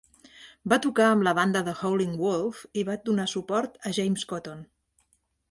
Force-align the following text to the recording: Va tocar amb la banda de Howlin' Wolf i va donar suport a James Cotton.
Va 0.71 0.77
tocar 0.85 1.09
amb 1.09 1.25
la 1.27 1.33
banda 1.39 1.61
de 1.67 1.75
Howlin' 1.81 2.15
Wolf 2.23 2.63
i 2.83 2.87
va 2.89 2.97
donar 3.11 3.27
suport 3.35 3.79
a 3.91 3.95
James 4.01 4.27
Cotton. 4.35 4.67